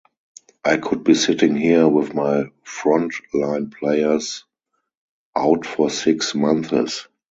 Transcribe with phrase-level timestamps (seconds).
[0.65, 4.45] I could be sitting here with my front-line players
[5.35, 7.07] out for six months.